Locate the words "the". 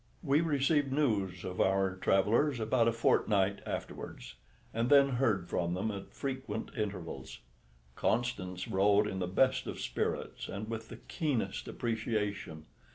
9.19-9.27, 10.89-10.97